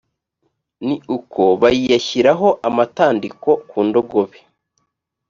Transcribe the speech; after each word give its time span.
ni 0.85 0.95
uko 1.17 1.41
bayiyashyiraho 1.61 2.47
amatandiko 2.67 3.49
ku 3.69 3.77
ndogobe 3.87 4.39